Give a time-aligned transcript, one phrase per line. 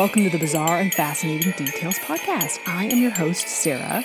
[0.00, 2.58] Welcome to the Bizarre and Fascinating Details podcast.
[2.66, 4.02] I am your host, Sarah,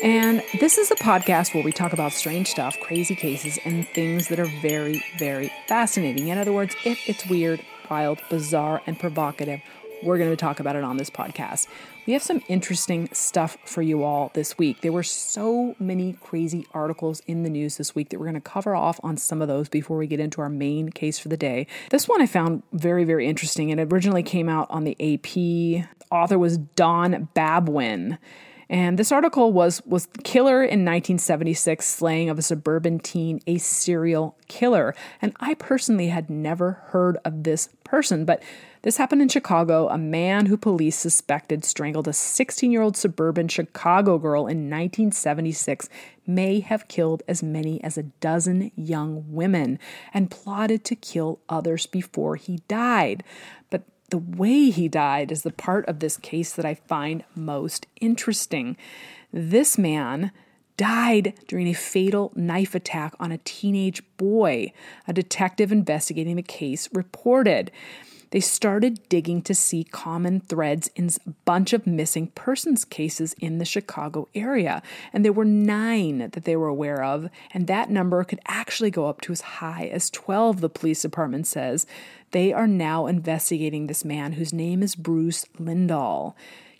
[0.00, 4.28] and this is a podcast where we talk about strange stuff, crazy cases, and things
[4.28, 6.28] that are very, very fascinating.
[6.28, 7.60] In other words, if it's weird,
[7.90, 9.60] wild, bizarre, and provocative,
[10.04, 11.66] we're going to talk about it on this podcast.
[12.06, 14.82] We have some interesting stuff for you all this week.
[14.82, 18.40] There were so many crazy articles in the news this week that we're going to
[18.40, 21.36] cover off on some of those before we get into our main case for the
[21.36, 21.66] day.
[21.90, 23.70] This one I found very, very interesting.
[23.70, 25.88] And it originally came out on the AP.
[26.10, 28.18] Author was Don Babwin.
[28.68, 34.36] And this article was was killer in 1976 slaying of a suburban teen, a serial
[34.48, 34.94] killer.
[35.20, 38.42] And I personally had never heard of this person, but
[38.84, 39.88] this happened in Chicago.
[39.88, 45.88] A man who police suspected strangled a 16 year old suburban Chicago girl in 1976
[46.26, 49.78] may have killed as many as a dozen young women
[50.12, 53.24] and plotted to kill others before he died.
[53.70, 57.86] But the way he died is the part of this case that I find most
[58.02, 58.76] interesting.
[59.32, 60.30] This man
[60.76, 64.72] died during a fatal knife attack on a teenage boy,
[65.08, 67.70] a detective investigating the case reported.
[68.34, 73.58] They started digging to see common threads in a bunch of missing persons cases in
[73.58, 74.82] the Chicago area.
[75.12, 79.06] And there were nine that they were aware of, and that number could actually go
[79.06, 81.86] up to as high as 12, the police department says.
[82.32, 86.34] They are now investigating this man whose name is Bruce Lindahl.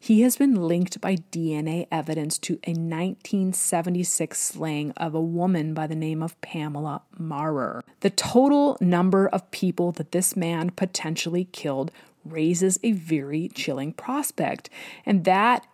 [0.04, 5.86] He has been linked by DNA evidence to a 1976 slaying of a woman by
[5.86, 7.82] the name of Pamela Maurer.
[8.00, 11.90] The total number of people that this man potentially killed
[12.22, 14.68] raises a very chilling prospect,
[15.06, 15.66] and that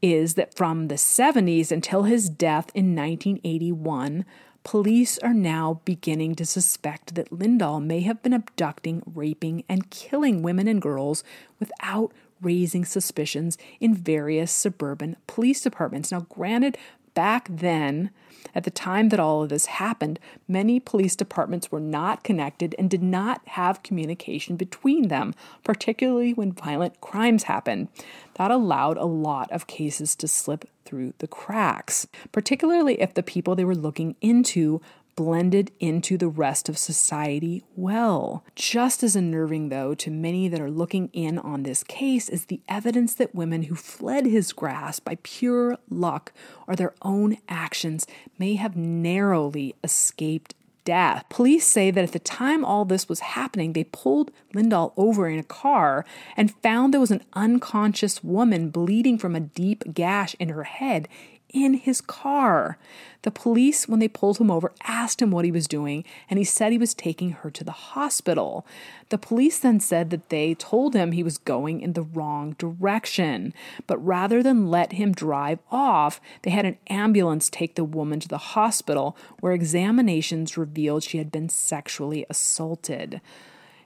[0.00, 4.24] is that from the 70s until his death in 1981,
[4.62, 10.40] police are now beginning to suspect that Lindahl may have been abducting, raping, and killing
[10.40, 11.24] women and girls
[11.58, 16.12] without raising suspicions in various suburban police departments.
[16.12, 16.76] Now, granted,
[17.14, 18.10] back then,
[18.54, 22.90] at the time that all of this happened, many police departments were not connected and
[22.90, 27.88] did not have communication between them, particularly when violent crimes happened.
[28.34, 33.54] That allowed a lot of cases to slip through the cracks, particularly if the people
[33.54, 34.80] they were looking into
[35.14, 38.44] blended into the rest of society well.
[38.54, 42.60] Just as unnerving, though, to many that are looking in on this case is the
[42.68, 46.32] evidence that women who fled his grasp by pure luck
[46.66, 48.06] or their own actions
[48.38, 51.24] may have narrowly escaped death.
[51.28, 55.38] Police say that at the time all this was happening, they pulled Lindahl over in
[55.38, 56.04] a car
[56.36, 61.08] and found there was an unconscious woman bleeding from a deep gash in her head
[61.52, 62.78] in his car.
[63.22, 66.44] The police, when they pulled him over, asked him what he was doing, and he
[66.44, 68.66] said he was taking her to the hospital.
[69.10, 73.54] The police then said that they told him he was going in the wrong direction,
[73.86, 78.28] but rather than let him drive off, they had an ambulance take the woman to
[78.28, 83.20] the hospital, where examinations revealed she had been sexually assaulted.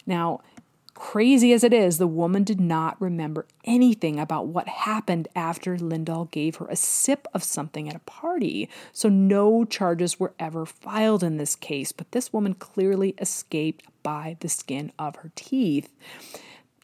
[0.07, 0.41] Now,
[0.97, 6.31] Crazy as it is, the woman did not remember anything about what happened after Lindahl
[6.31, 11.23] gave her a sip of something at a party, so no charges were ever filed
[11.23, 15.93] in this case, but this woman clearly escaped by the skin of her teeth.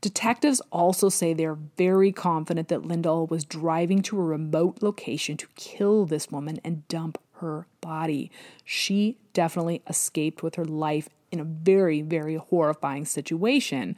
[0.03, 5.49] Detectives also say they're very confident that Lindahl was driving to a remote location to
[5.57, 8.31] kill this woman and dump her body.
[8.63, 13.97] She definitely escaped with her life in a very, very horrifying situation.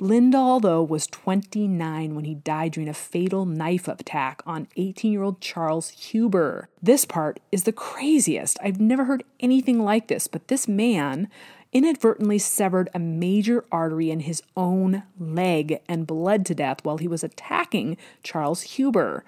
[0.00, 5.22] Lindahl, though, was 29 when he died during a fatal knife attack on 18 year
[5.22, 6.68] old Charles Huber.
[6.80, 8.58] This part is the craziest.
[8.62, 11.28] I've never heard anything like this, but this man
[11.72, 17.08] inadvertently severed a major artery in his own leg and bled to death while he
[17.08, 19.24] was attacking Charles Huber.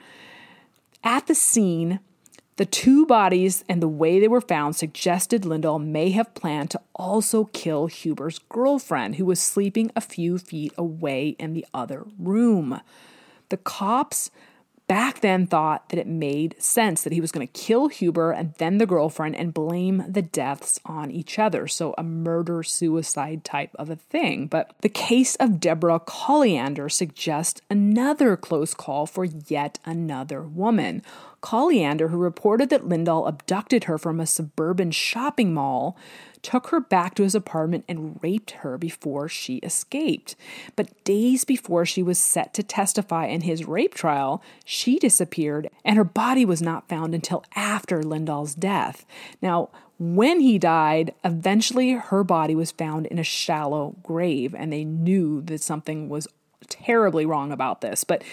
[1.03, 1.99] At the scene,
[2.57, 6.81] the two bodies and the way they were found suggested Lindahl may have planned to
[6.95, 12.81] also kill Huber's girlfriend, who was sleeping a few feet away in the other room.
[13.49, 14.31] The cops
[14.91, 18.55] back then thought that it made sense that he was going to kill Huber and
[18.59, 21.69] then the girlfriend and blame the deaths on each other.
[21.69, 24.49] So, a murder suicide type of a thing.
[24.49, 31.03] But the case of Deborah Colliander suggests another close call for yet another woman.
[31.41, 35.97] Colliander, who reported that Lindahl abducted her from a suburban shopping mall,
[36.43, 40.37] took her back to his apartment and raped her before she escaped.
[40.77, 45.97] But days before she was set to testify in his rape trial, she disappeared and
[45.97, 49.05] her body was not found until after Lindahl's death.
[49.43, 54.83] Now, when he died, eventually her body was found in a shallow grave, and they
[54.83, 56.27] knew that something was
[56.71, 58.25] terribly wrong about this, but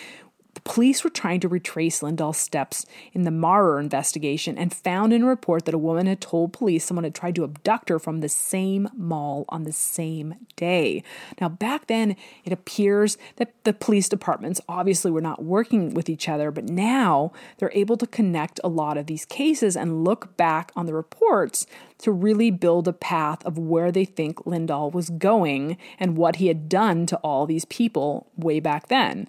[0.68, 5.26] police were trying to retrace Lindahl's steps in the Maurer investigation and found in a
[5.26, 8.28] report that a woman had told police someone had tried to abduct her from the
[8.28, 11.04] same mall on the same day.
[11.40, 16.28] Now, back then, it appears that the police departments obviously were not working with each
[16.28, 20.74] other, but now they're able to connect a lot of these cases and look back
[20.76, 21.66] on the reports
[22.00, 26.48] to really build a path of where they think Lindahl was going and what he
[26.48, 29.28] had done to all these people way back then.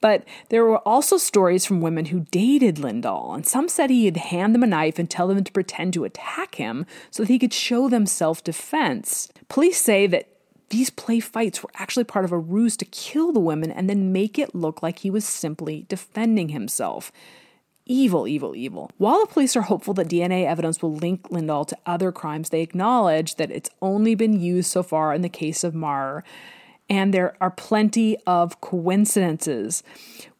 [0.00, 4.54] But there were also stories from women who dated Lindahl, and some said he'd hand
[4.54, 7.52] them a knife and tell them to pretend to attack him so that he could
[7.52, 9.28] show them self defense.
[9.48, 10.28] Police say that
[10.72, 14.10] these play fights were actually part of a ruse to kill the women and then
[14.10, 17.12] make it look like he was simply defending himself.
[17.86, 18.90] Evil, evil, evil.
[18.98, 22.62] While the police are hopeful that DNA evidence will link Lindahl to other crimes, they
[22.62, 26.22] acknowledge that it's only been used so far in the case of Maurer
[26.92, 29.82] and there are plenty of coincidences.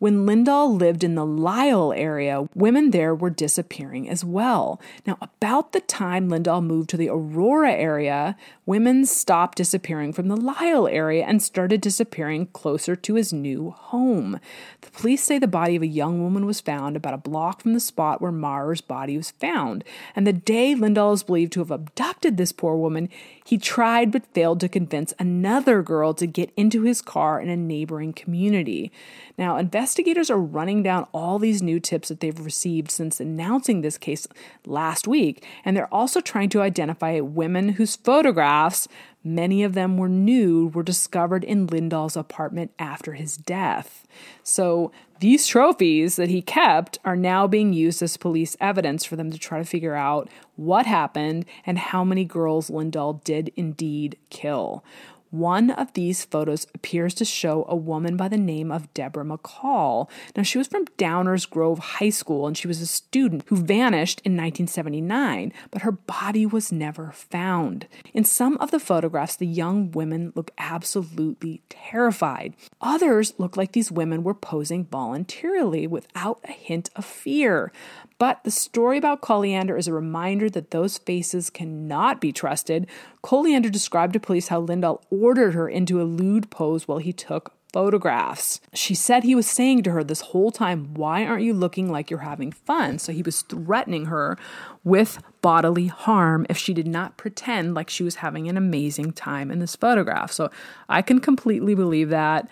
[0.02, 4.80] When Lindahl lived in the Lisle area, women there were disappearing as well.
[5.06, 10.36] Now, about the time Lindahl moved to the Aurora area, women stopped disappearing from the
[10.36, 14.40] Lisle area and started disappearing closer to his new home.
[14.80, 17.72] The police say the body of a young woman was found about a block from
[17.72, 19.84] the spot where Maurer's body was found.
[20.16, 23.08] And the day Lindahl is believed to have abducted this poor woman,
[23.44, 27.56] he tried but failed to convince another girl to get into his car in a
[27.56, 28.90] neighboring community.
[29.38, 29.91] Now, investigators
[30.30, 34.26] are running down all these new tips that they've received since announcing this case
[34.66, 38.88] last week, and they're also trying to identify women whose photographs,
[39.24, 44.06] many of them were nude, were discovered in Lindahl's apartment after his death.
[44.42, 49.30] So, these trophies that he kept are now being used as police evidence for them
[49.30, 54.84] to try to figure out what happened and how many girls Lindahl did indeed kill.
[55.32, 60.10] One of these photos appears to show a woman by the name of Deborah McCall.
[60.36, 64.20] Now, she was from Downers Grove High School and she was a student who vanished
[64.26, 67.86] in 1979, but her body was never found.
[68.12, 72.54] In some of the photographs, the young women look absolutely terrified.
[72.82, 77.72] Others look like these women were posing voluntarily without a hint of fear.
[78.22, 82.86] But the story about Colliander is a reminder that those faces cannot be trusted.
[83.24, 87.52] Colliander described to police how Lindahl ordered her into a lewd pose while he took
[87.72, 88.60] photographs.
[88.74, 92.10] She said he was saying to her this whole time, Why aren't you looking like
[92.10, 93.00] you're having fun?
[93.00, 94.38] So he was threatening her
[94.84, 99.50] with bodily harm if she did not pretend like she was having an amazing time
[99.50, 100.30] in this photograph.
[100.30, 100.48] So
[100.88, 102.48] I can completely believe that.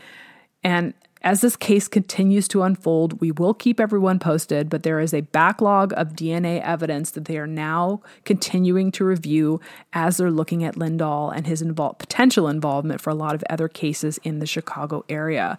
[0.65, 5.13] And as this case continues to unfold, we will keep everyone posted, but there is
[5.13, 9.61] a backlog of DNA evidence that they are now continuing to review
[9.93, 13.69] as they're looking at Lindahl and his invol- potential involvement for a lot of other
[13.69, 15.59] cases in the Chicago area.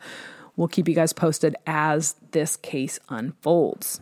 [0.55, 4.01] We'll keep you guys posted as this case unfolds.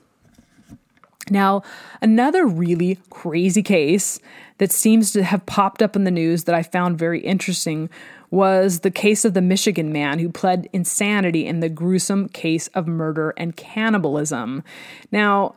[1.29, 1.61] Now,
[2.01, 4.19] another really crazy case
[4.57, 7.89] that seems to have popped up in the news that I found very interesting
[8.31, 12.87] was the case of the Michigan man who pled insanity in the gruesome case of
[12.87, 14.63] murder and cannibalism.
[15.11, 15.55] Now,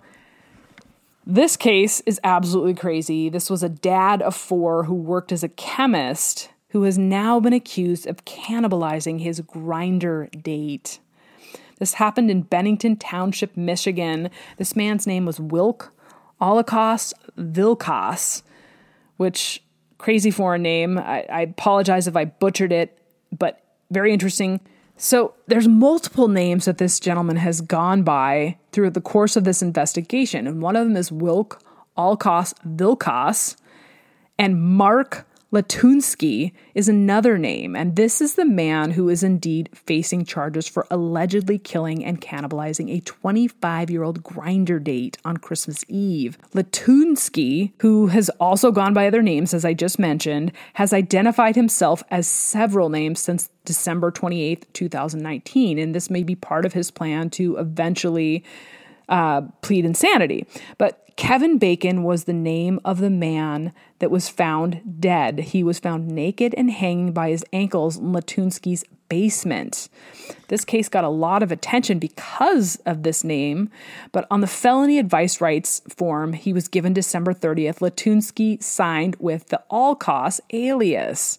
[1.27, 3.29] this case is absolutely crazy.
[3.29, 7.53] This was a dad of four who worked as a chemist who has now been
[7.53, 10.99] accused of cannibalizing his Grindr date.
[11.79, 14.31] This happened in Bennington Township, Michigan.
[14.57, 15.93] This man's name was Wilk
[16.41, 18.43] Holocaust Vilkas,
[19.17, 19.63] which
[20.03, 20.99] crazy foreign name.
[20.99, 22.99] I, I apologize if I butchered it,
[23.39, 24.61] but very interesting.
[24.97, 29.63] So there's multiple names that this gentleman has gone by through the course of this
[29.63, 31.63] investigation, and one of them is Wilk
[31.97, 33.57] Alkos Vilkas
[34.39, 40.25] and Mark Latunski is another name, and this is the man who is indeed facing
[40.25, 46.39] charges for allegedly killing and cannibalizing a 25 year old Grindr date on Christmas Eve.
[46.55, 52.03] Latunski, who has also gone by other names, as I just mentioned, has identified himself
[52.11, 57.29] as several names since December 28th, 2019, and this may be part of his plan
[57.29, 58.43] to eventually
[59.11, 60.47] uh, plead insanity.
[60.79, 65.39] But Kevin Bacon was the name of the man that was found dead.
[65.39, 69.89] He was found naked and hanging by his ankles in Latunski's basement.
[70.49, 73.71] This case got a lot of attention because of this name,
[74.11, 79.51] but on the felony advice rights form he was given December 30th, Latunski signed with
[79.51, 81.39] the Alkos alias.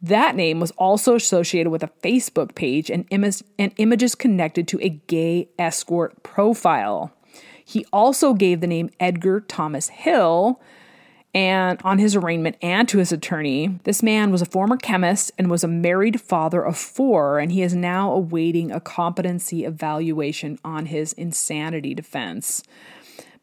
[0.00, 4.80] That name was also associated with a Facebook page and, Im- and images connected to
[4.80, 7.12] a gay escort profile.
[7.62, 10.58] He also gave the name Edgar Thomas Hill,
[11.38, 13.78] and on his arraignment and to his attorney.
[13.84, 17.62] This man was a former chemist and was a married father of four, and he
[17.62, 22.64] is now awaiting a competency evaluation on his insanity defense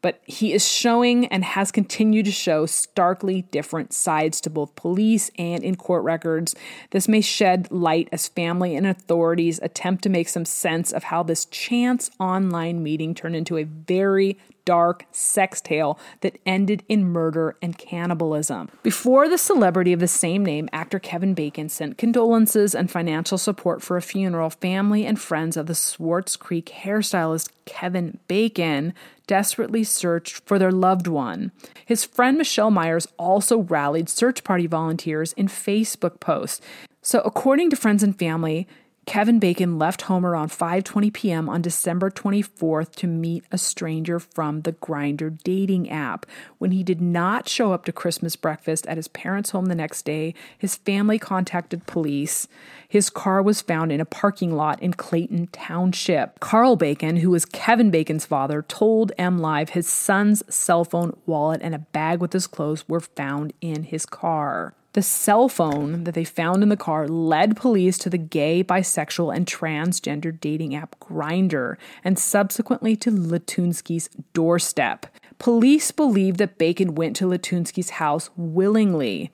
[0.02, 5.32] but he is showing and has continued to show starkly different sides to both police
[5.36, 6.54] and in court records.
[6.90, 11.24] This may shed light as family and authorities attempt to make some sense of how
[11.24, 17.56] this chance online meeting turned into a very dark sex tale that ended in murder
[17.62, 18.68] and cannibalism.
[18.82, 23.80] Before the celebrity of the same name, actor Kevin Bacon sent condolences and financial support
[23.80, 28.92] for a funeral, family and friends of the Swartz Creek hairstylist Kevin Bacon
[29.26, 31.52] desperately searched for their loved one.
[31.84, 36.60] His friend Michelle Myers also rallied search party volunteers in Facebook posts.
[37.02, 38.66] So, according to friends and family,
[39.06, 41.48] Kevin Bacon left home around 5:20 p.m.
[41.48, 46.26] on December 24th to meet a stranger from the Grindr dating app.
[46.58, 50.04] When he did not show up to Christmas breakfast at his parents' home the next
[50.04, 52.48] day, his family contacted police.
[52.88, 56.40] His car was found in a parking lot in Clayton Township.
[56.40, 61.60] Carl Bacon, who was Kevin Bacon's father, told M Live his son's cell phone, wallet,
[61.62, 64.74] and a bag with his clothes were found in his car.
[64.96, 69.36] The cell phone that they found in the car led police to the gay, bisexual,
[69.36, 75.04] and transgender dating app Grindr and subsequently to Latunski's doorstep.
[75.38, 79.30] Police believe that Bacon went to Latunski's house willingly.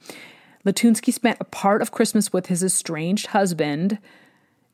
[0.66, 3.98] Latunski spent a part of Christmas with his estranged husband,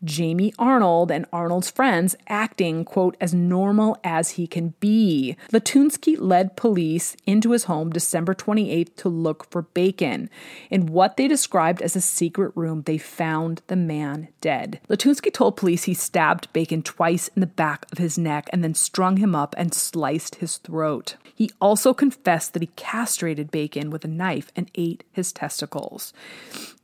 [0.05, 5.37] Jamie Arnold and Arnold's friends acting, quote, as normal as he can be.
[5.53, 10.31] Latunski led police into his home December 28th to look for Bacon.
[10.71, 14.81] In what they described as a secret room, they found the man dead.
[14.89, 18.75] Latunski told police he stabbed Bacon twice in the back of his neck and then
[18.75, 21.17] strung him up and sliced his throat.
[21.39, 26.13] He also confessed that he castrated Bacon with a knife and ate his testicles.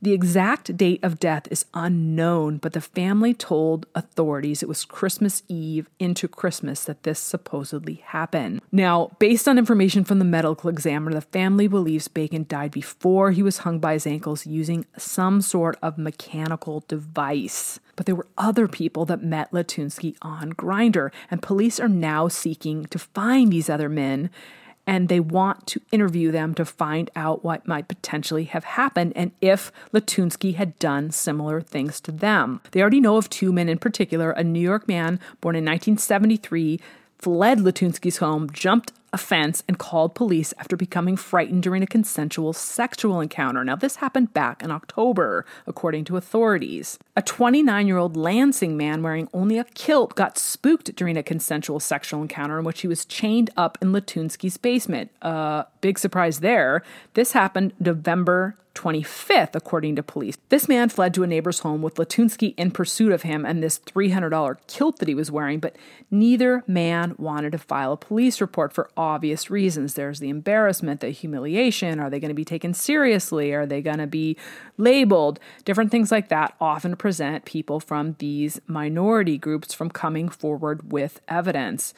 [0.01, 5.43] The exact date of death is unknown, but the family told authorities it was Christmas
[5.49, 8.61] Eve into Christmas that this supposedly happened.
[8.71, 13.43] Now, based on information from the medical examiner, the family believes Bacon died before he
[13.43, 17.81] was hung by his ankles using some sort of mechanical device.
[17.95, 22.85] But there were other people that met Latunski on Grindr, and police are now seeking
[22.85, 24.29] to find these other men
[24.87, 29.31] and they want to interview them to find out what might potentially have happened and
[29.41, 32.61] if Latunski had done similar things to them.
[32.71, 36.79] They already know of two men in particular a New York man born in 1973
[37.17, 42.51] fled Latunski's home, jumped a fence, and called police after becoming frightened during a consensual
[42.51, 43.63] sexual encounter.
[43.63, 46.99] Now, this happened back in October, according to authorities.
[47.15, 51.79] A 29 year old Lansing man wearing only a kilt got spooked during a consensual
[51.79, 55.11] sexual encounter in which he was chained up in Latunski's basement.
[55.21, 56.81] Uh, big surprise there.
[57.13, 60.35] This happened November 25th, according to police.
[60.49, 63.77] This man fled to a neighbor's home with Latunski in pursuit of him and this
[63.77, 65.75] $300 kilt that he was wearing, but
[66.09, 69.93] neither man wanted to file a police report for obvious reasons.
[69.93, 71.99] There's the embarrassment, the humiliation.
[71.99, 73.53] Are they going to be taken seriously?
[73.53, 74.35] Are they going to be
[74.77, 75.39] labeled?
[75.65, 81.21] Different things like that often present people from these minority groups from coming forward with
[81.27, 81.93] evidence.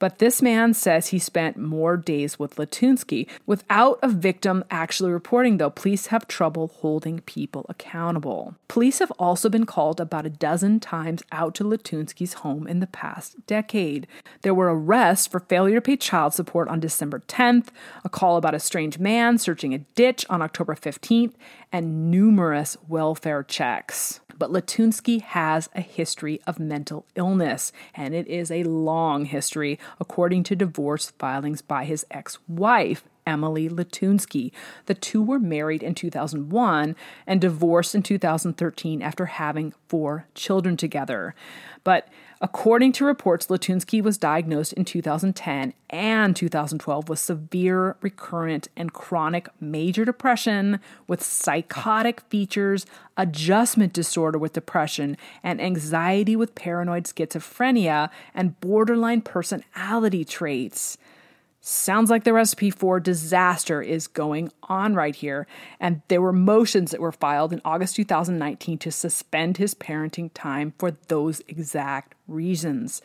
[0.00, 3.28] But this man says he spent more days with Latunski.
[3.46, 8.54] Without a victim actually reporting, though, police have trouble holding people accountable.
[8.66, 12.86] Police have also been called about a dozen times out to Latunski's home in the
[12.86, 14.06] past decade.
[14.40, 17.68] There were arrests for failure to pay child support on December 10th,
[18.02, 21.34] a call about a strange man searching a ditch on October 15th,
[21.70, 24.20] and numerous welfare checks.
[24.40, 30.44] But Latunski has a history of mental illness, and it is a long history, according
[30.44, 34.52] to divorce filings by his ex wife, Emily Latunski.
[34.86, 36.96] The two were married in 2001
[37.26, 41.34] and divorced in 2013 after having four children together.
[41.82, 42.08] But
[42.40, 49.48] according to reports, Latunski was diagnosed in 2010 and 2012 with severe, recurrent, and chronic
[49.60, 52.86] major depression with psychotic features,
[53.16, 60.98] adjustment disorder with depression, and anxiety with paranoid schizophrenia and borderline personality traits.
[61.62, 65.46] Sounds like the recipe for disaster is going on right here.
[65.78, 70.72] And there were motions that were filed in August 2019 to suspend his parenting time
[70.78, 73.02] for those exact reasons.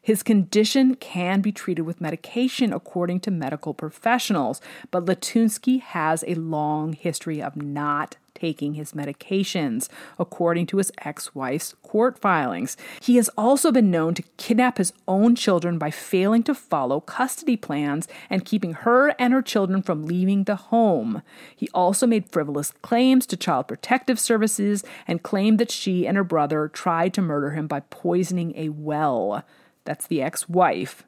[0.00, 6.36] His condition can be treated with medication according to medical professionals, but Latunski has a
[6.36, 12.76] long history of not taking his medications, according to his ex wife's court filings.
[13.00, 17.56] He has also been known to kidnap his own children by failing to follow custody
[17.56, 21.22] plans and keeping her and her children from leaving the home.
[21.54, 26.24] He also made frivolous claims to Child Protective Services and claimed that she and her
[26.24, 29.44] brother tried to murder him by poisoning a well.
[29.90, 31.02] That's the ex wife.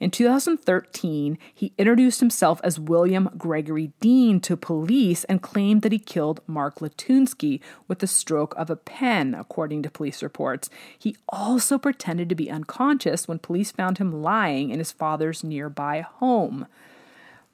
[0.00, 6.00] In 2013, he introduced himself as William Gregory Dean to police and claimed that he
[6.00, 10.68] killed Mark Latunski with the stroke of a pen, according to police reports.
[10.98, 16.00] He also pretended to be unconscious when police found him lying in his father's nearby
[16.00, 16.66] home.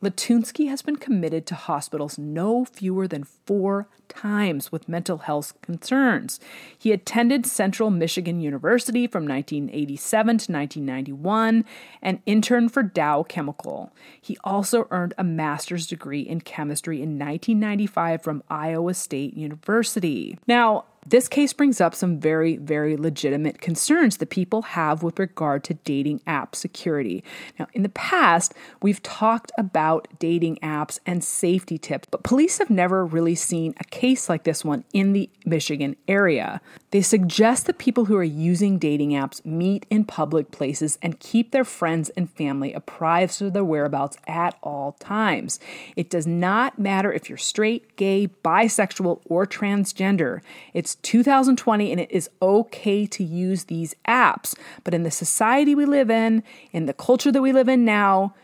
[0.03, 6.41] Latunski has been committed to hospitals no fewer than four times with mental health concerns.
[6.77, 11.65] He attended Central Michigan University from 1987 to 1991
[12.03, 13.93] and interned for Dow Chemical.
[14.21, 20.39] He also earned a master's degree in chemistry in 1995 from Iowa State University.
[20.47, 25.65] Now, this case brings up some very, very legitimate concerns that people have with regard
[25.65, 27.25] to dating app security.
[27.59, 32.71] Now, in the past, we've talked about dating apps and safety tips, but police have
[32.71, 36.61] never really seen a case like this one in the Michigan area.
[36.93, 41.51] They suggest that people who are using dating apps meet in public places and keep
[41.51, 45.59] their friends and family apprised of their whereabouts at all times.
[45.97, 50.43] It does not matter if you're straight, gay, bisexual, or transgender.
[50.75, 54.55] It's it's 2020 and it is okay to use these apps.
[54.85, 58.35] But in the society we live in, in the culture that we live in now,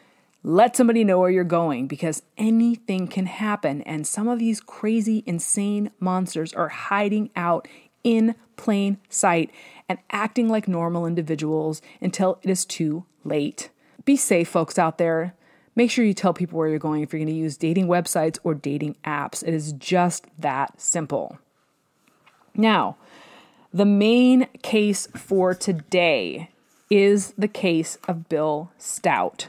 [0.43, 3.83] let somebody know where you're going because anything can happen.
[3.83, 7.69] And some of these crazy, insane monsters are hiding out
[8.02, 9.50] in plain sight
[9.88, 13.69] and acting like normal individuals until it is too late.
[14.07, 15.35] Be safe, folks out there.
[15.76, 18.38] Make sure you tell people where you're going if you're going to use dating websites
[18.43, 19.47] or dating apps.
[19.47, 21.38] It is just that simple.
[22.59, 22.97] Now,
[23.73, 26.51] the main case for today
[26.90, 29.49] is the case of Bill Stout.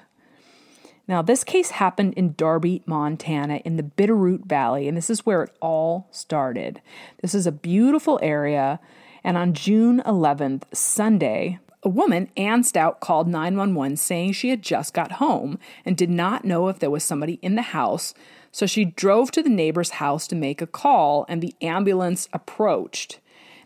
[1.07, 5.41] Now, this case happened in Darby, Montana, in the Bitterroot Valley, and this is where
[5.41, 6.81] it all started.
[7.23, 8.79] This is a beautiful area,
[9.23, 14.93] and on June 11th, Sunday, a woman, Ann Stout, called 911 saying she had just
[14.93, 18.13] got home and did not know if there was somebody in the house,
[18.51, 23.19] so she drove to the neighbor's house to make a call, and the ambulance approached.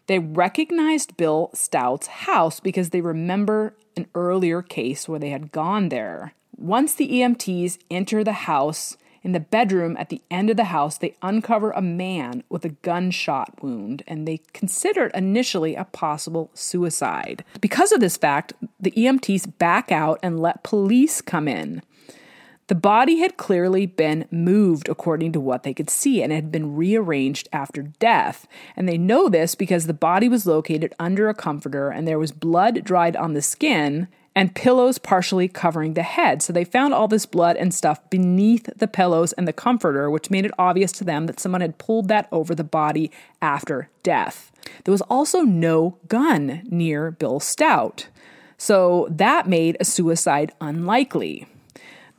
[0.08, 5.89] They recognized Bill Stout's house because they remember an earlier case where they had gone
[5.89, 6.34] there.
[6.58, 10.98] Once the EMTs enter the house, in the bedroom at the end of the house,
[10.98, 17.46] they uncover a man with a gunshot wound, and they considered initially a possible suicide.
[17.62, 21.82] Because of this fact, the EMTs back out and let police come in.
[22.73, 26.75] The body had clearly been moved according to what they could see and had been
[26.75, 28.47] rearranged after death.
[28.75, 32.31] And they know this because the body was located under a comforter and there was
[32.31, 36.41] blood dried on the skin and pillows partially covering the head.
[36.41, 40.31] So they found all this blood and stuff beneath the pillows and the comforter, which
[40.31, 44.51] made it obvious to them that someone had pulled that over the body after death.
[44.83, 48.07] There was also no gun near Bill Stout.
[48.57, 51.45] So that made a suicide unlikely.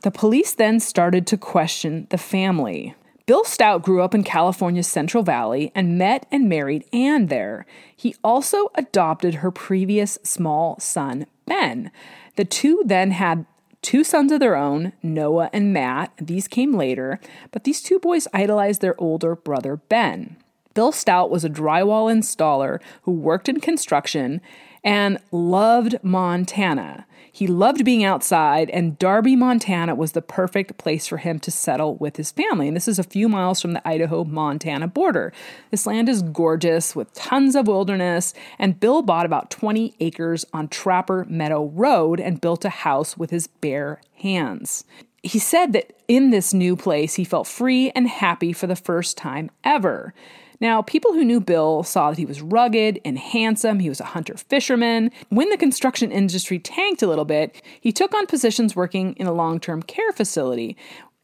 [0.05, 2.93] The police then started to question the family.
[3.25, 7.65] Bill Stout grew up in California's Central Valley and met and married Anne there.
[7.95, 11.89] He also adopted her previous small son, Ben.
[12.35, 13.47] The two then had
[13.81, 16.11] two sons of their own, Noah and Matt.
[16.21, 20.37] These came later, but these two boys idolized their older brother, Ben.
[20.75, 24.39] Bill Stout was a drywall installer who worked in construction
[24.83, 27.07] and loved Montana.
[27.35, 31.95] He loved being outside, and Darby, Montana was the perfect place for him to settle
[31.97, 32.69] with his family.
[32.69, 35.33] And this is a few miles from the Idaho Montana border.
[35.69, 40.69] This land is gorgeous with tons of wilderness, and Bill bought about 20 acres on
[40.69, 44.85] Trapper Meadow Road and built a house with his bare hands.
[45.21, 49.17] He said that in this new place, he felt free and happy for the first
[49.17, 50.13] time ever.
[50.59, 53.79] Now, people who knew Bill saw that he was rugged and handsome.
[53.79, 55.11] He was a hunter fisherman.
[55.29, 59.33] When the construction industry tanked a little bit, he took on positions working in a
[59.33, 60.77] long term care facility.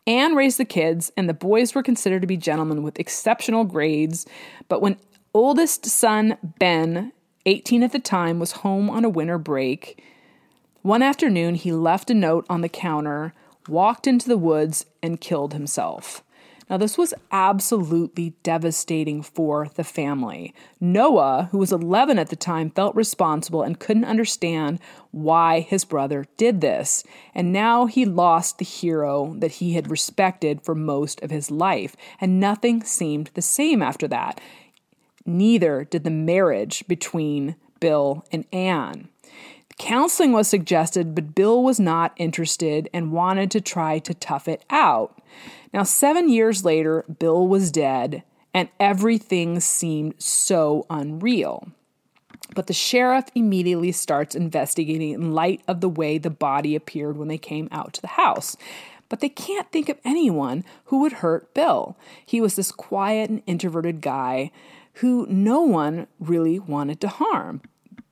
[0.08, 4.26] Ann raised the kids, and the boys were considered to be gentlemen with exceptional grades.
[4.68, 4.98] But when
[5.34, 7.14] oldest son, Ben,
[7.46, 10.04] 18 at the time, was home on a winter break,
[10.82, 13.34] one afternoon he left a note on the counter,
[13.68, 16.24] walked into the woods, and killed himself.
[16.72, 20.56] Now, this was absolutely devastating for the family.
[20.80, 24.80] Noah, who was 11 at the time, felt responsible and couldn't understand
[25.12, 27.04] why his brother did this.
[27.36, 31.98] And now he lost the hero that he had respected for most of his life,
[32.22, 34.40] and nothing seemed the same after that.
[35.26, 39.10] Neither did the marriage between Bill and Ann.
[39.78, 44.64] Counseling was suggested, but Bill was not interested and wanted to try to tough it
[44.70, 45.22] out.
[45.74, 51.70] Now, seven years later, Bill was dead, and everything seemed so unreal.
[52.54, 57.30] But the sheriff immediately starts investigating in light of the way the body appeared when
[57.30, 58.58] they came out to the house.
[59.08, 61.98] But they can't think of anyone who would hurt Bill.
[62.26, 64.52] He was this quiet and introverted guy
[64.96, 67.62] who no one really wanted to harm.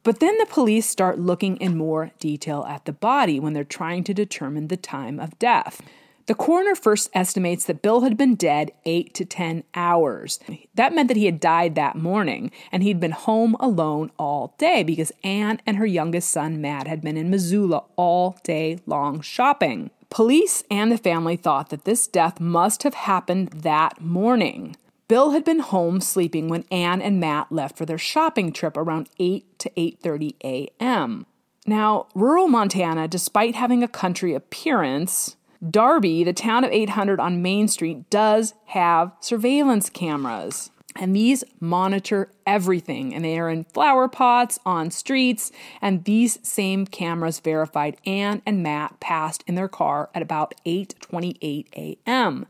[0.04, 4.04] But then the police start looking in more detail at the body when they're trying
[4.06, 5.82] to determine the time of death.
[6.30, 10.40] The coroner first estimates that Bill had been dead 8 to 10 hours.
[10.76, 14.84] That meant that he had died that morning and he'd been home alone all day
[14.84, 19.90] because Ann and her youngest son Matt had been in Missoula all day long shopping.
[20.12, 24.76] Police and the family thought that this death must have happened that morning.
[25.10, 29.10] Bill had been home sleeping when Anne and Matt left for their shopping trip around
[29.18, 31.26] 8 to 8:30 a.m.
[31.66, 35.36] Now, rural Montana, despite having a country appearance,
[35.68, 40.70] Darby, the town of 800 on Main Street, does have surveillance cameras.
[40.96, 45.52] And these monitor everything, and they are in flower pots on streets.
[45.82, 51.68] And these same cameras verified Ann and Matt passed in their car at about 8:28
[51.76, 52.46] a.m.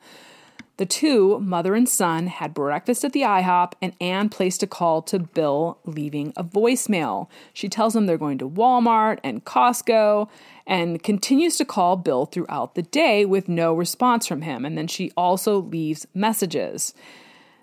[0.80, 5.02] The two, mother and son, had breakfast at the IHOP, and Anne placed a call
[5.02, 7.28] to Bill, leaving a voicemail.
[7.54, 10.30] She tells him they're going to Walmart and Costco,
[10.66, 14.64] and continues to call Bill throughout the day with no response from him.
[14.64, 16.94] And then she also leaves messages.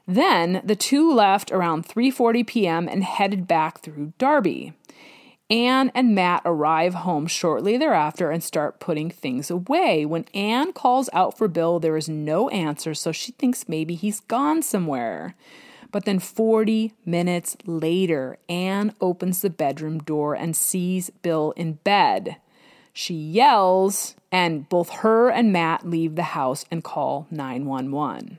[0.07, 2.87] Then the two left around 3:40 p.m.
[2.87, 4.75] and headed back through Darby.
[5.49, 10.05] Ann and Matt arrive home shortly thereafter and start putting things away.
[10.05, 14.21] When Anne calls out for Bill, there is no answer, so she thinks maybe he's
[14.21, 15.37] gone somewhere.
[15.93, 22.37] But then 40 minutes later, Anne opens the bedroom door and sees Bill in bed.
[22.93, 28.39] She yells, and both her and Matt leave the house and call 911.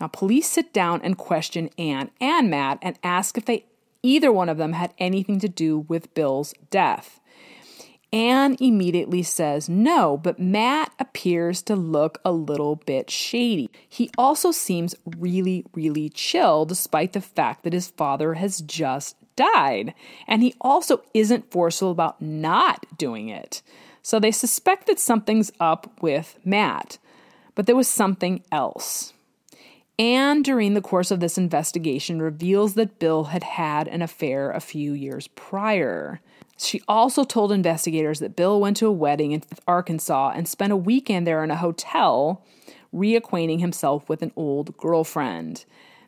[0.00, 3.66] Now, police sit down and question Anne and Matt and ask if they
[4.02, 7.20] either one of them had anything to do with Bill's death.
[8.12, 13.70] Anne immediately says no, but Matt appears to look a little bit shady.
[13.88, 19.94] He also seems really, really chill, despite the fact that his father has just died.
[20.28, 23.62] And he also isn't forceful about not doing it.
[24.02, 26.98] So they suspect that something's up with Matt.
[27.54, 29.14] But there was something else.
[30.02, 34.58] Ann, during the course of this investigation, reveals that Bill had had an affair a
[34.58, 36.20] few years prior.
[36.58, 40.76] She also told investigators that Bill went to a wedding in Arkansas and spent a
[40.76, 42.44] weekend there in a hotel,
[42.92, 45.66] reacquainting himself with an old girlfriend.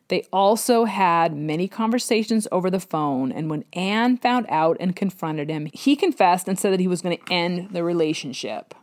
[0.09, 5.49] They also had many conversations over the phone, and when Ann found out and confronted
[5.49, 8.75] him, he confessed and said that he was going to end the relationship.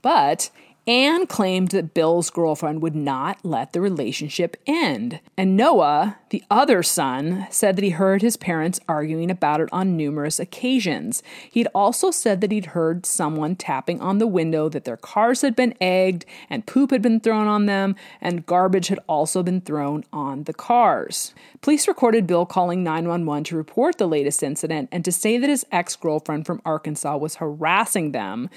[0.00, 0.50] But
[0.86, 5.20] Ann claimed that Bill's girlfriend would not let the relationship end.
[5.36, 9.96] And Noah, the other son, said that he heard his parents arguing about it on
[9.96, 11.22] numerous occasions.
[11.50, 15.54] He'd also said that he'd heard someone tapping on the window, that their cars had
[15.54, 20.04] been egged, and poop had been thrown on them, and garbage had also been thrown
[20.12, 21.34] on the cars.
[21.60, 25.66] Police recorded Bill calling 911 to report the latest incident and to say that his
[25.70, 28.48] ex girlfriend from Arkansas was harassing them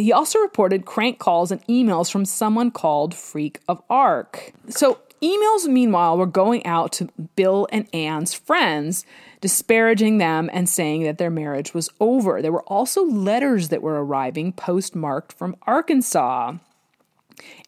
[0.00, 4.52] he also reported crank calls and emails from someone called Freak of Arc.
[4.68, 9.04] So, emails, meanwhile, were going out to Bill and Ann's friends,
[9.40, 12.40] disparaging them and saying that their marriage was over.
[12.40, 16.54] There were also letters that were arriving postmarked from Arkansas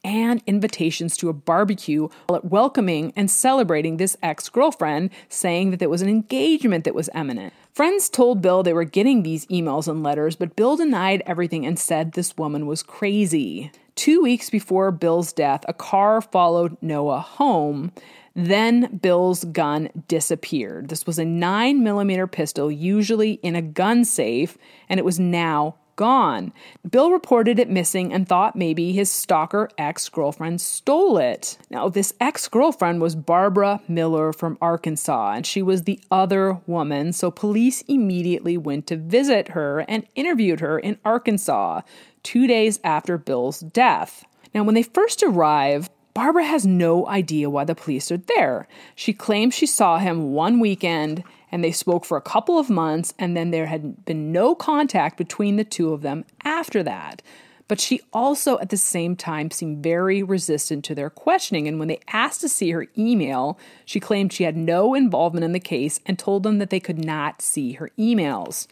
[0.05, 2.09] and invitations to a barbecue
[2.43, 7.53] welcoming and celebrating this ex girlfriend, saying that there was an engagement that was imminent.
[7.73, 11.79] Friends told Bill they were getting these emails and letters, but Bill denied everything and
[11.79, 13.73] said this woman was crazy.
[13.95, 17.93] Two weeks before Bill's death, a car followed Noah home.
[18.35, 20.89] Then Bill's gun disappeared.
[20.91, 24.59] This was a 9mm pistol, usually in a gun safe,
[24.91, 26.53] and it was now gone.
[26.89, 31.59] Bill reported it missing and thought maybe his stalker ex girlfriend stole it.
[31.71, 37.13] Now, this ex girlfriend was Barbara Miller from Arkansas, and she was the other woman,
[37.13, 41.83] so police immediately went to visit her and interviewed her in Arkansas
[42.23, 44.25] two days after Bill's death.
[44.55, 48.69] Now, when they first arrived, Barbara has no idea why the police are there.
[48.95, 53.15] She claims she saw him one weekend and they spoke for a couple of months,
[53.19, 57.23] and then there had been no contact between the two of them after that.
[57.69, 61.69] But she also, at the same time, seemed very resistant to their questioning.
[61.69, 65.53] And when they asked to see her email, she claimed she had no involvement in
[65.53, 68.67] the case and told them that they could not see her emails.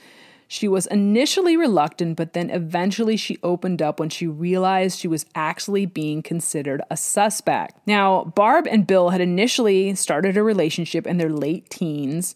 [0.53, 5.25] She was initially reluctant, but then eventually she opened up when she realized she was
[5.33, 7.79] actually being considered a suspect.
[7.87, 12.35] Now, Barb and Bill had initially started a relationship in their late teens.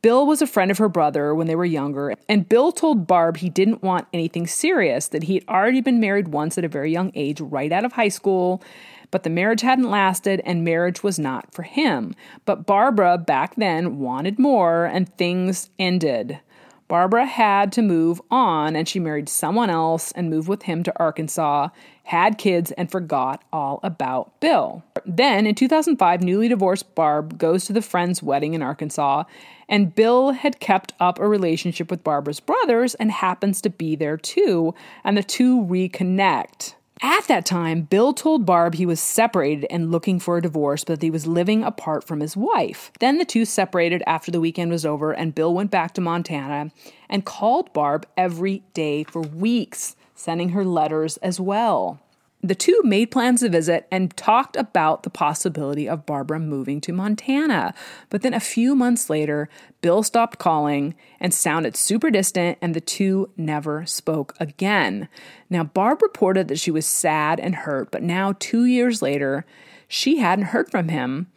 [0.00, 3.36] Bill was a friend of her brother when they were younger, and Bill told Barb
[3.36, 6.90] he didn't want anything serious, that he had already been married once at a very
[6.90, 8.62] young age, right out of high school,
[9.10, 12.14] but the marriage hadn't lasted and marriage was not for him.
[12.46, 16.40] But Barbara back then wanted more, and things ended.
[16.86, 20.92] Barbara had to move on and she married someone else and moved with him to
[20.98, 21.68] Arkansas,
[22.04, 24.84] had kids, and forgot all about Bill.
[25.06, 29.24] Then, in 2005, newly divorced Barb goes to the friend's wedding in Arkansas,
[29.68, 34.18] and Bill had kept up a relationship with Barbara's brothers and happens to be there
[34.18, 36.74] too, and the two reconnect.
[37.06, 41.00] At that time, Bill told Barb he was separated and looking for a divorce, but
[41.00, 42.90] that he was living apart from his wife.
[42.98, 46.72] Then the two separated after the weekend was over, and Bill went back to Montana
[47.10, 52.00] and called Barb every day for weeks, sending her letters as well.
[52.44, 56.92] The two made plans to visit and talked about the possibility of Barbara moving to
[56.92, 57.72] Montana.
[58.10, 59.48] But then a few months later,
[59.80, 65.08] Bill stopped calling and sounded super distant, and the two never spoke again.
[65.48, 69.46] Now, Barb reported that she was sad and hurt, but now, two years later,
[69.88, 71.28] she hadn't heard from him.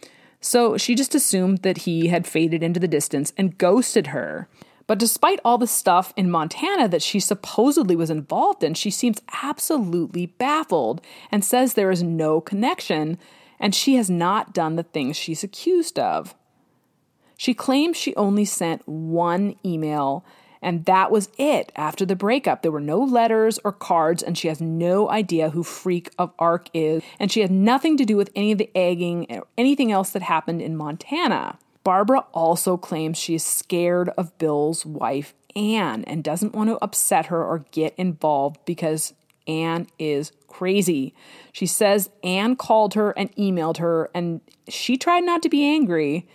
[0.41, 4.49] So she just assumed that he had faded into the distance and ghosted her.
[4.87, 9.21] But despite all the stuff in Montana that she supposedly was involved in, she seems
[9.43, 13.19] absolutely baffled and says there is no connection
[13.59, 16.35] and she has not done the things she's accused of.
[17.37, 20.25] She claims she only sent one email,
[20.61, 22.61] and that was it after the breakup.
[22.61, 26.69] There were no letters or cards, and she has no idea who Freak of Arc
[26.73, 30.11] is, and she had nothing to do with any of the egging or anything else
[30.11, 31.59] that happened in Montana.
[31.87, 37.27] Barbara also claims she is scared of Bill's wife, Anne, and doesn't want to upset
[37.27, 39.13] her or get involved because
[39.47, 41.15] Anne is crazy.
[41.53, 46.27] She says Anne called her and emailed her, and she tried not to be angry,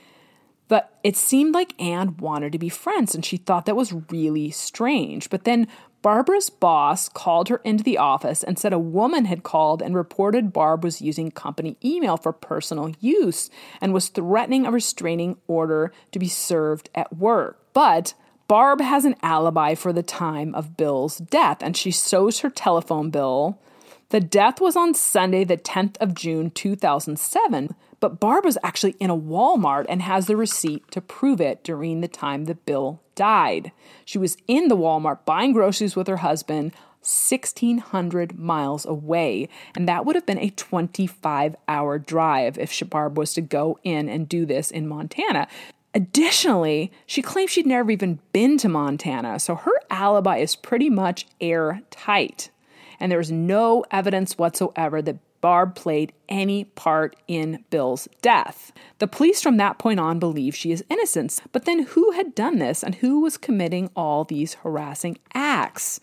[0.69, 4.51] but it seemed like Anne wanted to be friends, and she thought that was really
[4.51, 5.29] strange.
[5.29, 5.69] But then
[6.03, 10.53] Barbara's boss called her into the office and said a woman had called and reported
[10.53, 13.49] Barb was using company email for personal use
[13.81, 17.73] and was threatening a restraining order to be served at work.
[17.73, 18.15] But
[18.49, 23.11] Barb has an alibi for the time of Bill's death and she shows her telephone
[23.11, 23.61] bill.
[24.09, 29.11] The death was on Sunday, the 10th of June, 2007, but Barb was actually in
[29.11, 33.71] a Walmart and has the receipt to prove it during the time that Bill died.
[34.05, 40.05] She was in the Walmart buying groceries with her husband 1,600 miles away, and that
[40.05, 44.45] would have been a 25 hour drive if Barb was to go in and do
[44.47, 45.47] this in Montana.
[45.95, 51.27] Additionally, she claims she'd never even been to Montana, so her alibi is pretty much
[51.41, 52.51] airtight.
[52.99, 58.72] And there's no evidence whatsoever that Barb played any part in Bill's death.
[58.98, 61.42] The police from that point on believe she is innocent.
[61.52, 66.00] But then who had done this and who was committing all these harassing acts?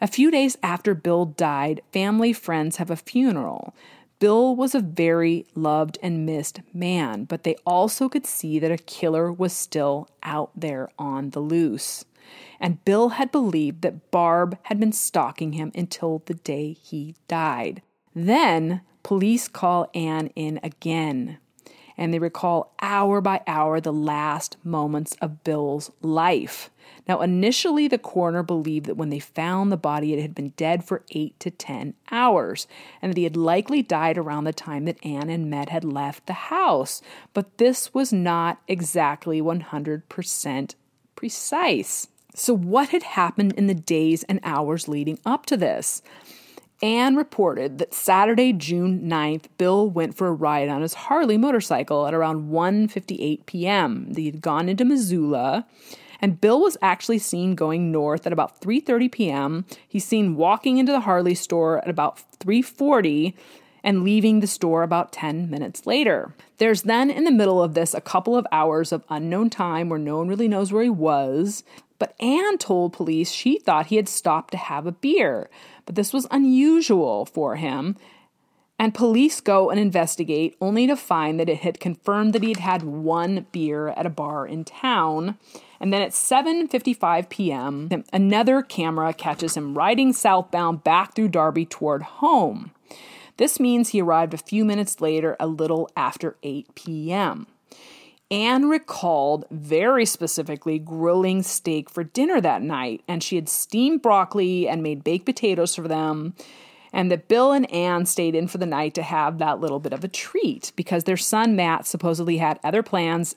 [0.00, 3.72] A few days after Bill died, family friends have a funeral.
[4.18, 8.78] Bill was a very loved and missed man, but they also could see that a
[8.78, 12.04] killer was still out there on the loose.
[12.58, 17.82] And Bill had believed that Barb had been stalking him until the day he died.
[18.16, 21.36] Then police call Anne in again,
[21.98, 26.70] and they recall hour by hour the last moments of Bill's life.
[27.06, 30.82] Now, initially, the coroner believed that when they found the body, it had been dead
[30.82, 32.66] for eight to 10 hours,
[33.02, 36.26] and that he had likely died around the time that Anne and Med had left
[36.26, 37.02] the house.
[37.34, 40.74] But this was not exactly 100%
[41.16, 42.08] precise.
[42.34, 46.00] So, what had happened in the days and hours leading up to this?
[46.82, 52.06] Anne reported that Saturday, June 9th, Bill went for a ride on his Harley motorcycle
[52.06, 54.12] at around 1:58 p.m.
[54.14, 55.66] He had gone into Missoula,
[56.20, 59.64] and Bill was actually seen going north at about 3:30 p.m.
[59.88, 63.32] He's seen walking into the Harley store at about 3:40
[63.82, 66.34] and leaving the store about 10 minutes later.
[66.58, 69.98] There's then in the middle of this a couple of hours of unknown time where
[69.98, 71.62] no one really knows where he was,
[71.98, 75.48] but Anne told police she thought he had stopped to have a beer
[75.86, 77.96] but this was unusual for him.
[78.78, 82.58] And police go and investigate, only to find that it had confirmed that he had
[82.58, 85.38] had one beer at a bar in town.
[85.80, 92.02] And then at 7:55 p.m., another camera catches him riding southbound back through Darby toward
[92.02, 92.72] home.
[93.38, 97.46] This means he arrived a few minutes later, a little after 8 p.m.
[98.30, 104.68] Anne recalled very specifically grilling steak for dinner that night, and she had steamed broccoli
[104.68, 106.34] and made baked potatoes for them
[106.96, 109.92] and that Bill and Anne stayed in for the night to have that little bit
[109.92, 113.36] of a treat because their son Matt supposedly had other plans.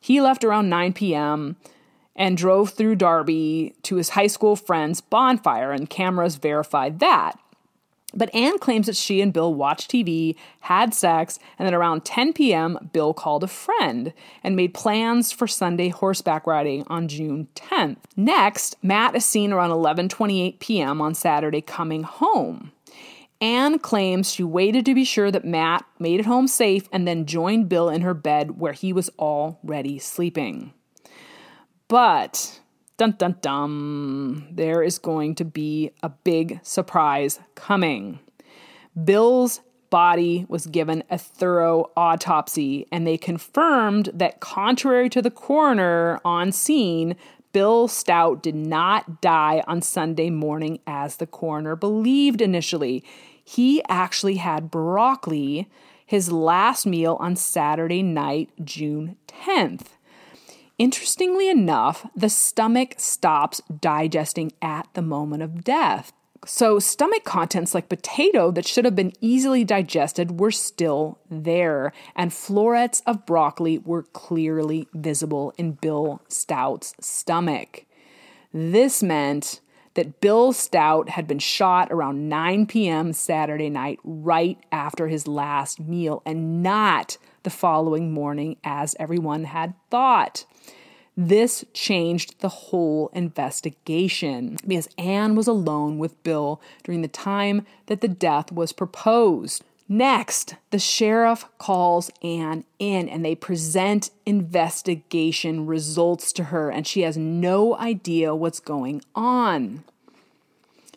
[0.00, 1.56] He left around 9 p.m.
[2.16, 7.38] and drove through Darby to his high school friend's bonfire, and cameras verified that.
[8.14, 12.32] But Anne claims that she and Bill watched TV, had sex, and then around 10
[12.32, 17.98] p.m., Bill called a friend and made plans for Sunday horseback riding on June 10th.
[18.16, 21.00] Next, Matt is seen around 11:28 p.m.
[21.00, 22.72] on Saturday coming home.
[23.40, 27.26] Anne claims she waited to be sure that Matt made it home safe and then
[27.26, 30.72] joined Bill in her bed where he was already sleeping.
[31.88, 32.60] But,
[32.96, 38.20] dun dun dun, there is going to be a big surprise coming.
[39.04, 46.20] Bill's body was given a thorough autopsy, and they confirmed that, contrary to the coroner
[46.24, 47.16] on scene,
[47.52, 53.04] Bill Stout did not die on Sunday morning as the coroner believed initially
[53.44, 55.68] he actually had broccoli
[56.06, 59.93] his last meal on Saturday night, June 10th.
[60.78, 66.12] Interestingly enough, the stomach stops digesting at the moment of death.
[66.46, 72.34] So, stomach contents like potato that should have been easily digested were still there, and
[72.34, 77.86] florets of broccoli were clearly visible in Bill Stout's stomach.
[78.52, 79.60] This meant
[79.94, 83.12] that Bill Stout had been shot around 9 p.m.
[83.12, 89.74] Saturday night, right after his last meal, and not the following morning as everyone had
[89.90, 90.44] thought.
[91.16, 98.00] This changed the whole investigation because Anne was alone with Bill during the time that
[98.00, 99.62] the death was proposed.
[99.88, 107.02] Next, the sheriff calls Anne in and they present investigation results to her, and she
[107.02, 109.84] has no idea what's going on.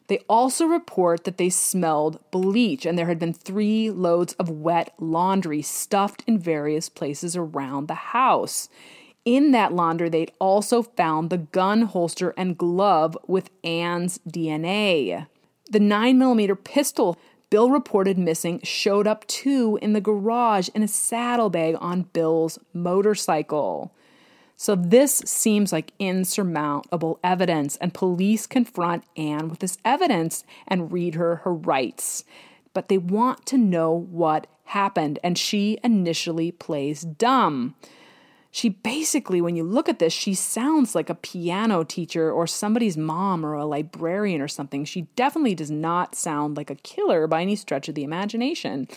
[0.08, 4.94] They also report that they smelled bleach and there had been three loads of wet
[5.00, 8.70] laundry stuffed in various places around the house.
[9.26, 15.28] In that laundry, they'd also found the gun holster and glove with Anne's DNA.
[15.70, 17.18] The 9mm pistol
[17.50, 23.94] Bill reported missing showed up too in the garage in a saddlebag on Bill's motorcycle.
[24.60, 31.14] So this seems like insurmountable evidence, and police confront Anne with this evidence and read
[31.14, 32.24] her her rights.
[32.74, 37.76] But they want to know what happened, and she initially plays dumb.
[38.50, 42.98] She basically, when you look at this, she sounds like a piano teacher or somebody's
[42.98, 44.84] mom or a librarian or something.
[44.86, 48.88] She definitely does not sound like a killer by any stretch of the imagination.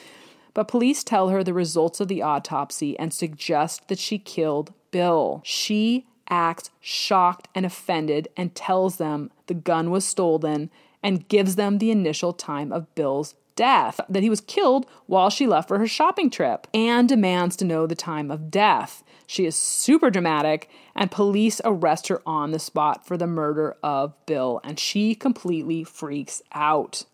[0.54, 5.42] But police tell her the results of the autopsy and suggest that she killed Bill.
[5.44, 10.70] She acts shocked and offended and tells them the gun was stolen
[11.02, 15.46] and gives them the initial time of Bill's death, that he was killed while she
[15.46, 19.02] left for her shopping trip, and demands to know the time of death.
[19.26, 24.14] She is super dramatic, and police arrest her on the spot for the murder of
[24.24, 27.04] Bill, and she completely freaks out.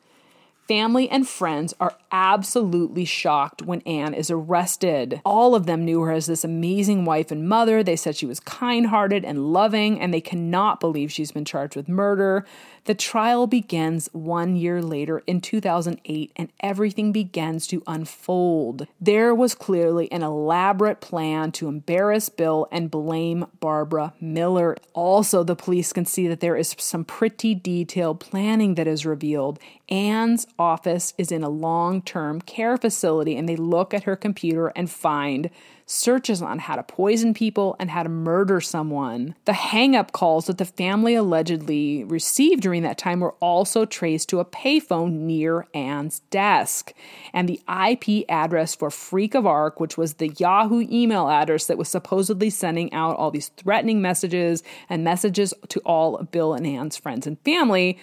[0.68, 5.20] Family and friends are absolutely shocked when Anne is arrested.
[5.24, 7.85] All of them knew her as this amazing wife and mother.
[7.85, 11.76] They said she was kind hearted and loving, and they cannot believe she's been charged
[11.76, 12.44] with murder.
[12.87, 18.87] The trial begins one year later in 2008, and everything begins to unfold.
[19.00, 24.76] There was clearly an elaborate plan to embarrass Bill and blame Barbara Miller.
[24.94, 29.59] Also, the police can see that there is some pretty detailed planning that is revealed.
[29.88, 34.69] Anne's office is in a long term care facility, and they look at her computer
[34.77, 35.51] and find
[35.88, 39.37] searches on how to poison people and how to murder someone.
[39.45, 44.29] The hang up calls that the family allegedly received during that time were also traced
[44.31, 46.93] to a payphone near Anne's desk.
[47.33, 51.78] And the IP address for Freak of Arc, which was the Yahoo email address that
[51.78, 56.97] was supposedly sending out all these threatening messages and messages to all Bill and Anne's
[56.97, 57.97] friends and family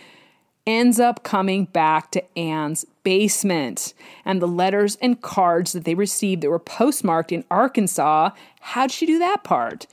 [0.65, 3.93] ends up coming back to Anne's basement.
[4.23, 9.05] And the letters and cards that they received that were postmarked in Arkansas, how'd she
[9.05, 9.87] do that part?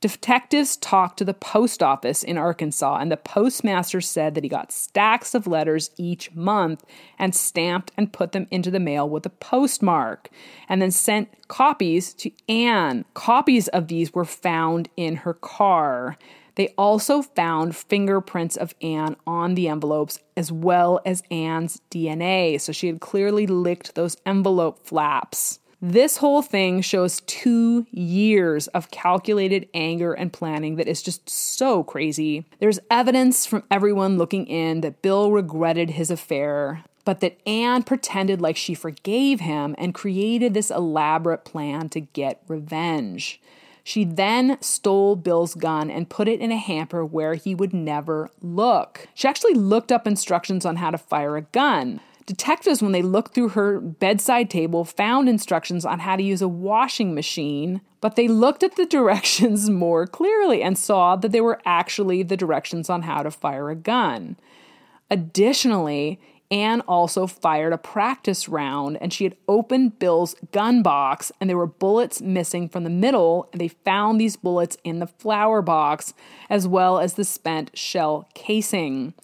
[0.00, 4.72] Detectives talked to the post office in Arkansas, and the postmaster said that he got
[4.72, 6.84] stacks of letters each month
[7.20, 10.28] and stamped and put them into the mail with a postmark,
[10.68, 13.04] and then sent copies to Anne.
[13.14, 16.18] Copies of these were found in her car.
[16.54, 22.72] They also found fingerprints of Anne on the envelopes as well as Anne's DNA, so
[22.72, 25.60] she had clearly licked those envelope flaps.
[25.84, 31.82] This whole thing shows two years of calculated anger and planning that is just so
[31.82, 32.46] crazy.
[32.60, 38.40] There's evidence from everyone looking in that Bill regretted his affair, but that Anne pretended
[38.40, 43.40] like she forgave him and created this elaborate plan to get revenge.
[43.84, 48.30] She then stole Bill's gun and put it in a hamper where he would never
[48.40, 49.08] look.
[49.14, 52.00] She actually looked up instructions on how to fire a gun.
[52.24, 56.48] Detectives, when they looked through her bedside table, found instructions on how to use a
[56.48, 61.60] washing machine, but they looked at the directions more clearly and saw that they were
[61.64, 64.36] actually the directions on how to fire a gun.
[65.10, 66.20] Additionally,
[66.52, 71.56] Anne also fired a practice round and she had opened Bill's gun box and there
[71.56, 76.12] were bullets missing from the middle and they found these bullets in the flower box
[76.50, 79.14] as well as the spent shell casing.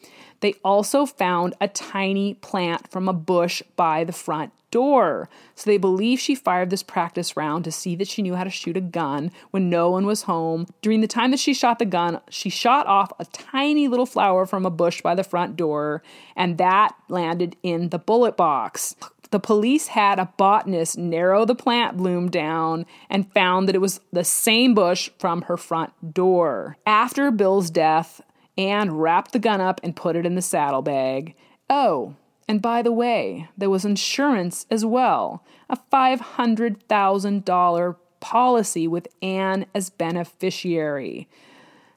[0.41, 5.29] They also found a tiny plant from a bush by the front door.
[5.55, 8.51] So they believe she fired this practice round to see that she knew how to
[8.51, 10.67] shoot a gun when no one was home.
[10.83, 14.47] During the time that she shot the gun, she shot off a tiny little flower
[14.47, 16.03] from a bush by the front door,
[16.37, 18.97] and that landed in the bullet box.
[19.31, 24.01] The police had a botanist narrow the plant bloom down and found that it was
[24.11, 26.79] the same bush from her front door.
[26.87, 28.23] After Bill's death,
[28.57, 31.35] Anne wrapped the gun up and put it in the saddlebag.
[31.69, 32.17] Oh,
[32.49, 39.91] and by the way, there was insurance as well a $500,000 policy with Anne as
[39.91, 41.29] beneficiary.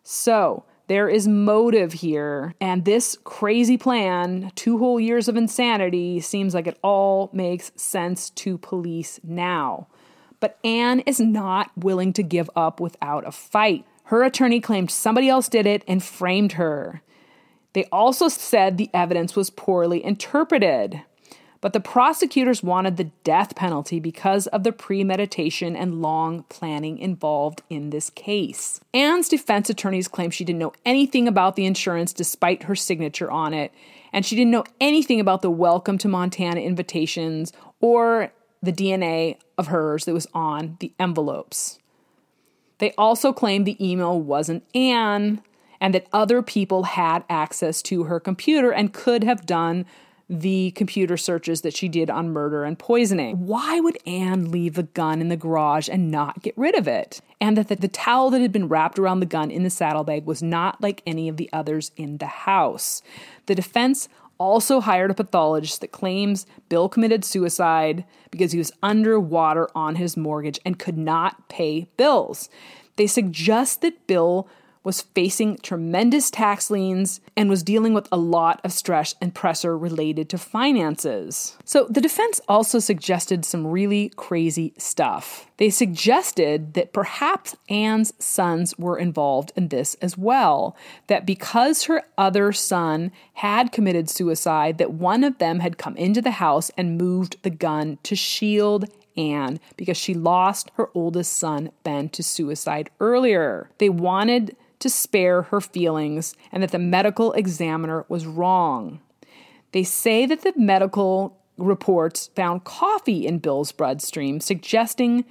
[0.03, 6.53] So, there is motive here, and this crazy plan, two whole years of insanity, seems
[6.53, 9.87] like it all makes sense to police now.
[10.41, 13.85] But Anne is not willing to give up without a fight.
[14.05, 17.01] Her attorney claimed somebody else did it and framed her.
[17.73, 21.01] They also said the evidence was poorly interpreted.
[21.61, 27.61] But the prosecutors wanted the death penalty because of the premeditation and long planning involved
[27.69, 28.81] in this case.
[28.95, 33.53] Anne's defense attorneys claimed she didn't know anything about the insurance despite her signature on
[33.53, 33.71] it,
[34.11, 39.67] and she didn't know anything about the welcome to Montana invitations or the DNA of
[39.67, 41.77] hers that was on the envelopes.
[42.79, 45.43] They also claimed the email wasn't Anne
[45.81, 49.85] and that other people had access to her computer and could have done
[50.29, 53.45] the computer searches that she did on murder and poisoning.
[53.45, 57.19] Why would Anne leave the gun in the garage and not get rid of it?
[57.41, 60.25] And that the, the, towel that had been wrapped around the gun in the saddlebag
[60.25, 63.01] was not like any of the others in the house.
[63.47, 64.07] The defense
[64.37, 70.15] also hired a pathologist that claims Bill committed suicide because he was underwater on his
[70.15, 72.49] mortgage and could not pay bills.
[72.95, 74.47] They suggest that Bill
[74.83, 79.77] was facing tremendous tax liens and was dealing with a lot of stress and pressure
[79.77, 81.57] related to finances.
[81.65, 85.47] So the defense also suggested some really crazy stuff.
[85.57, 90.75] They suggested that perhaps Anne's sons were involved in this as well,
[91.07, 96.21] that because her other son had committed suicide, that one of them had come into
[96.21, 98.85] the house and moved the gun to shield
[99.17, 103.69] Anne because she lost her oldest son, Ben, to suicide earlier.
[103.77, 108.99] They wanted to spare her feelings and that the medical examiner was wrong.
[109.71, 115.25] They say that the medical reports found coffee in Bill's bloodstream, suggesting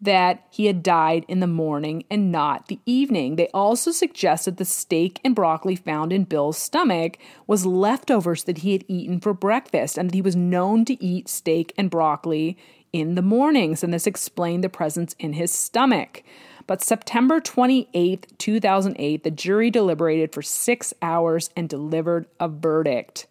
[0.00, 3.36] that he had died in the morning and not the evening.
[3.36, 8.72] They also suggested the steak and broccoli found in Bill's stomach was leftovers that he
[8.72, 12.58] had eaten for breakfast and that he was known to eat steak and broccoli
[12.92, 16.22] in the mornings, and this explained the presence in his stomach.
[16.66, 23.26] But September 28, 2008, the jury deliberated for six hours and delivered a verdict.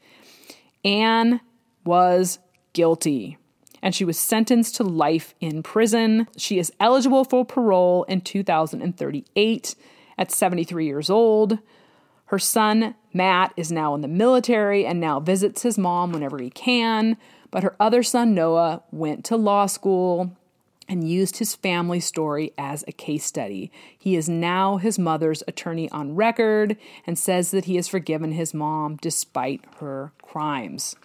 [0.83, 1.41] Anne
[1.83, 2.39] was
[2.73, 3.37] guilty
[3.81, 6.27] and she was sentenced to life in prison.
[6.37, 9.75] She is eligible for parole in 2038
[10.17, 11.59] at 73 years old.
[12.25, 16.49] Her son, Matt, is now in the military and now visits his mom whenever he
[16.49, 17.17] can.
[17.51, 20.35] But her other son, Noah, went to law school
[20.87, 23.71] and used his family story as a case study.
[23.97, 28.53] He is now his mother's attorney on record and says that he has forgiven his
[28.53, 30.95] mom despite her crimes.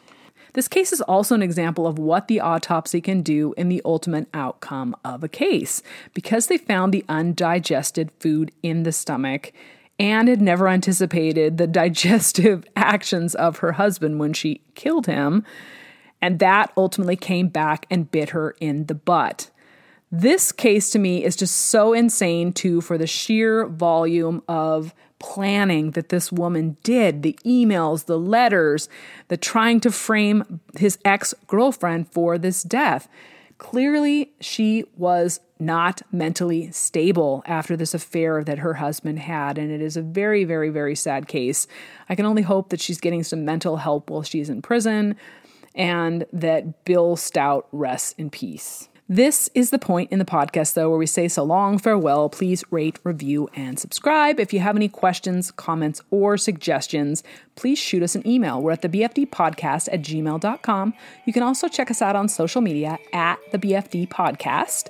[0.52, 4.28] This case is also an example of what the autopsy can do in the ultimate
[4.34, 5.82] outcome of a case.
[6.12, 9.52] Because they found the undigested food in the stomach
[9.98, 15.44] and had never anticipated the digestive actions of her husband when she killed him,
[16.20, 19.50] and that ultimately came back and bit her in the butt.
[20.12, 25.92] This case to me is just so insane, too, for the sheer volume of planning
[25.92, 28.88] that this woman did the emails, the letters,
[29.28, 33.08] the trying to frame his ex girlfriend for this death.
[33.58, 39.82] Clearly, she was not mentally stable after this affair that her husband had, and it
[39.82, 41.68] is a very, very, very sad case.
[42.08, 45.14] I can only hope that she's getting some mental help while she's in prison
[45.74, 48.88] and that Bill Stout rests in peace.
[49.11, 52.28] This is the point in the podcast, though, where we say so long, farewell.
[52.28, 54.38] Please rate, review, and subscribe.
[54.38, 57.24] If you have any questions, comments, or suggestions,
[57.56, 58.62] please shoot us an email.
[58.62, 60.94] We're at the BFD podcast at gmail.com.
[61.26, 64.86] You can also check us out on social media at the BFD podcast.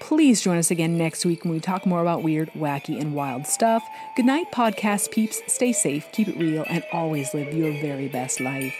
[0.00, 3.46] Please join us again next week when we talk more about weird, wacky, and wild
[3.46, 3.82] stuff.
[4.16, 5.40] Good night, podcast peeps.
[5.46, 8.74] Stay safe, keep it real, and always live your very best life.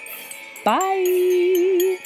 [0.67, 1.97] Bye.